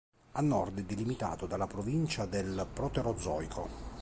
[0.31, 3.69] A nord è delimitato dalla provincia del Proterozoico.